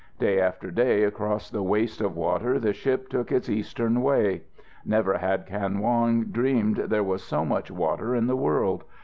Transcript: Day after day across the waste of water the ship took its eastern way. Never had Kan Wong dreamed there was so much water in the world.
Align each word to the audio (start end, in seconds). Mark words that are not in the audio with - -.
Day 0.17 0.39
after 0.41 0.71
day 0.71 1.03
across 1.03 1.51
the 1.51 1.61
waste 1.61 2.01
of 2.01 2.15
water 2.15 2.57
the 2.59 2.73
ship 2.73 3.07
took 3.07 3.31
its 3.31 3.47
eastern 3.49 4.01
way. 4.01 4.41
Never 4.83 5.19
had 5.19 5.45
Kan 5.45 5.77
Wong 5.77 6.23
dreamed 6.25 6.77
there 6.77 7.03
was 7.03 7.21
so 7.23 7.45
much 7.45 7.69
water 7.69 8.15
in 8.15 8.25
the 8.25 8.35
world. 8.35 8.83